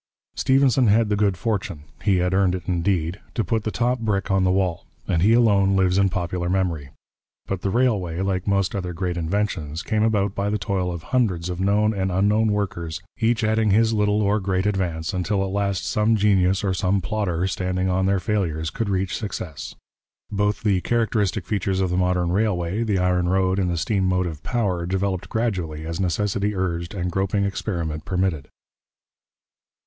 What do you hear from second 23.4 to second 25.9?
and the steam motive power, developed gradually